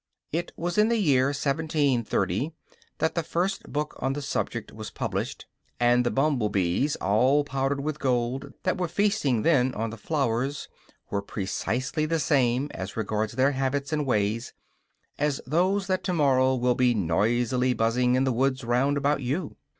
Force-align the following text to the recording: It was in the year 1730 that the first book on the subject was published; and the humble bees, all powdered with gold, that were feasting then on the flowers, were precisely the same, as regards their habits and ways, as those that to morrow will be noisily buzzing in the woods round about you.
It 0.31 0.51
was 0.57 0.79
in 0.79 0.87
the 0.89 0.97
year 0.97 1.25
1730 1.27 2.53
that 2.97 3.13
the 3.13 3.21
first 3.21 3.71
book 3.71 3.93
on 3.99 4.13
the 4.13 4.21
subject 4.23 4.73
was 4.73 4.89
published; 4.89 5.45
and 5.79 6.03
the 6.03 6.19
humble 6.19 6.49
bees, 6.49 6.95
all 6.95 7.43
powdered 7.43 7.81
with 7.81 7.99
gold, 7.99 8.51
that 8.63 8.79
were 8.79 8.87
feasting 8.87 9.43
then 9.43 9.75
on 9.75 9.91
the 9.91 9.97
flowers, 9.97 10.67
were 11.11 11.21
precisely 11.21 12.07
the 12.07 12.17
same, 12.17 12.71
as 12.73 12.97
regards 12.97 13.33
their 13.33 13.51
habits 13.51 13.93
and 13.93 14.07
ways, 14.07 14.53
as 15.19 15.39
those 15.45 15.85
that 15.85 16.03
to 16.05 16.13
morrow 16.13 16.55
will 16.55 16.73
be 16.73 16.95
noisily 16.95 17.73
buzzing 17.75 18.15
in 18.15 18.23
the 18.23 18.33
woods 18.33 18.63
round 18.63 18.97
about 18.97 19.21
you. 19.21 19.55